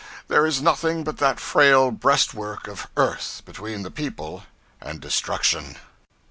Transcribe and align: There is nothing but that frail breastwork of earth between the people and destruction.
There 0.29 0.47
is 0.47 0.63
nothing 0.63 1.03
but 1.03 1.19
that 1.19 1.39
frail 1.39 1.91
breastwork 1.91 2.67
of 2.67 2.87
earth 2.97 3.43
between 3.45 3.83
the 3.83 3.91
people 3.91 4.45
and 4.81 4.99
destruction. 4.99 5.77